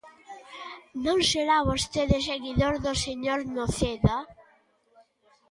[1.05, 4.17] ¿Non será vostede seguidor do señor Noceda?